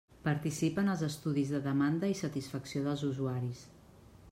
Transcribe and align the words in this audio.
Participa 0.27 0.81
en 0.85 0.87
els 0.93 1.03
estudis 1.07 1.51
de 1.57 1.59
demanda 1.67 2.11
i 2.13 2.17
satisfacció 2.23 2.83
dels 2.89 3.07
usuaris. 3.13 3.65